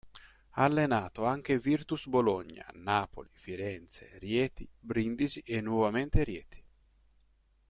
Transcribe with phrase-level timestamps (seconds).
[0.53, 6.63] Ha allenato anche Virtus Bologna, Napoli, Firenze, Rieti, Brindisi e nuovamente Rieti.